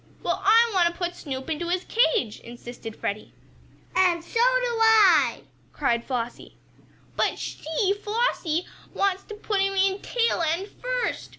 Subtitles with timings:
[0.23, 3.35] "Well, I want to put Snoop in his cage!" insisted Freddie.
[3.95, 5.41] "And so do I!"
[5.73, 6.57] cried Flossie.
[7.15, 11.29] "But she she Flossie wants to put him in, tail end first!"